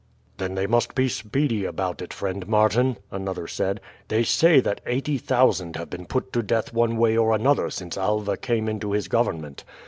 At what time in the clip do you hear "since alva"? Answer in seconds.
7.69-8.35